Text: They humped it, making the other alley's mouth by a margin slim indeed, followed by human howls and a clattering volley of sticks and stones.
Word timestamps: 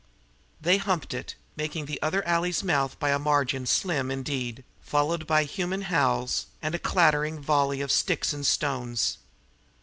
They 0.59 0.77
humped 0.77 1.13
it, 1.13 1.35
making 1.55 1.85
the 1.85 2.01
other 2.01 2.25
alley's 2.27 2.63
mouth 2.63 2.97
by 2.97 3.11
a 3.11 3.19
margin 3.19 3.67
slim 3.67 4.09
indeed, 4.09 4.63
followed 4.81 5.27
by 5.27 5.43
human 5.43 5.83
howls 5.93 6.47
and 6.59 6.73
a 6.73 6.79
clattering 6.79 7.39
volley 7.39 7.81
of 7.81 7.91
sticks 7.91 8.33
and 8.33 8.43
stones. 8.43 9.19